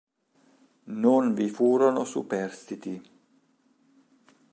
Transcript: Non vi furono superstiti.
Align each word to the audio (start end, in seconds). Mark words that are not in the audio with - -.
Non 1.03 1.35
vi 1.35 1.47
furono 1.47 2.03
superstiti. 2.05 3.03